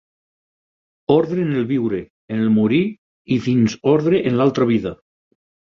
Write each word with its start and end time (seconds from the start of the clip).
Ordre 1.15 1.43
en 1.47 1.51
el 1.59 1.67
viure, 1.73 1.99
en 2.37 2.41
el 2.47 2.51
morir, 2.57 2.81
i 3.39 3.39
fins 3.51 3.79
ordre 3.95 4.25
en 4.33 4.43
l'altra 4.43 4.71
vida. 4.75 4.99